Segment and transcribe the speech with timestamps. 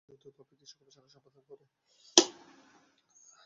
[0.03, 1.65] দুই দেশের যৌথভাবে কৃষি গবেষণা সম্পাদন করে।